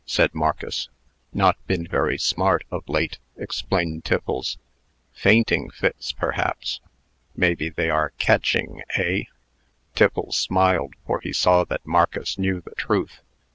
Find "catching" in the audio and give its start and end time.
8.17-8.81